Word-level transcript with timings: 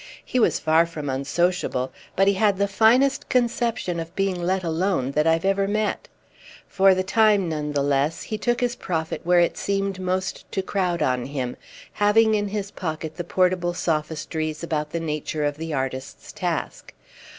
He 0.25 0.39
was 0.39 0.57
far 0.57 0.87
from 0.87 1.11
unsociable, 1.11 1.91
but 2.15 2.27
he 2.27 2.33
had 2.33 2.57
the 2.57 2.67
finest 2.67 3.29
conception 3.29 3.99
of 3.99 4.15
being 4.15 4.41
let 4.41 4.63
alone 4.63 5.11
that 5.11 5.27
I've 5.27 5.45
ever 5.45 5.67
met. 5.67 6.07
For 6.67 6.95
the 6.95 7.03
time, 7.03 7.47
none 7.47 7.73
the 7.73 7.83
less, 7.83 8.23
he 8.23 8.39
took 8.39 8.61
his 8.61 8.75
profit 8.75 9.21
where 9.23 9.39
it 9.41 9.57
seemed 9.59 9.99
most 9.99 10.51
to 10.53 10.63
crowd 10.63 11.03
on 11.03 11.25
him, 11.25 11.55
having 11.93 12.33
in 12.33 12.47
his 12.47 12.71
pocket 12.71 13.17
the 13.17 13.23
portable 13.23 13.75
sophistries 13.75 14.63
about 14.63 14.89
the 14.89 14.99
nature 14.99 15.45
of 15.45 15.57
the 15.57 15.71
artist's 15.71 16.31
task. 16.31 16.95